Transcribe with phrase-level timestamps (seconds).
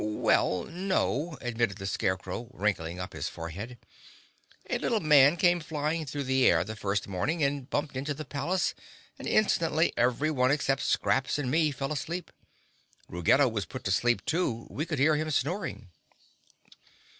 [0.03, 3.77] "Well, no," admitted the Scarecrow, wrinkling up his forehead.
[4.67, 8.25] "A little man came flying through the air the first morning and bumped into the
[8.25, 8.73] palace
[9.19, 12.31] and instantly everyone except Scraps and me fell asleep.
[13.09, 15.89] Ruggedo was put to sleep, too; we could hear him snoring."